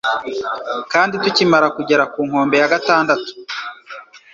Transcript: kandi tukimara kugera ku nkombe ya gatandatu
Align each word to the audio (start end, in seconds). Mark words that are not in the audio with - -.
kandi 0.91 1.13
tukimara 1.23 1.67
kugera 1.77 2.03
ku 2.13 2.19
nkombe 2.27 2.55
ya 2.61 2.71
gatandatu 2.73 3.31